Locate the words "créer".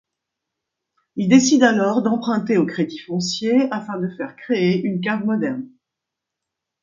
4.35-4.81